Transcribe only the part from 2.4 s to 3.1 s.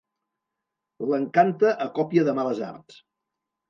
males arts.